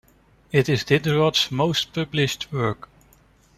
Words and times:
It 0.51 0.67
is 0.67 0.83
Diderot's 0.83 1.51
most 1.51 1.93
published 1.93 2.51
work. 2.51 2.89